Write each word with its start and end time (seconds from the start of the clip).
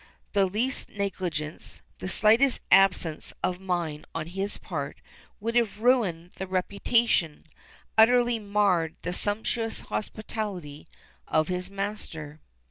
The 0.33 0.47
least 0.47 0.89
negligence, 0.89 1.83
the 1.99 2.07
slightest 2.07 2.59
absence 2.71 3.33
of 3.43 3.59
mind 3.59 4.07
on 4.15 4.25
his 4.25 4.57
part, 4.57 4.97
would 5.39 5.55
have 5.55 5.77
ruined 5.79 6.31
the 6.37 6.47
reputation, 6.47 7.45
utterly 7.99 8.39
marred 8.39 8.95
the 9.03 9.13
sumptuous 9.13 9.79
hospitality, 9.93 10.87
of 11.27 11.49
his 11.49 11.69
master. 11.69 12.39